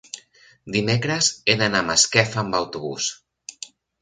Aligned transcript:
dimecres 0.75 1.29
he 1.53 1.57
d'anar 1.59 1.83
a 1.83 1.87
Masquefa 1.91 2.41
amb 2.45 2.59
autobús. 2.63 3.13